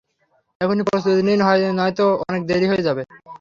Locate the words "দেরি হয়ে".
2.49-2.85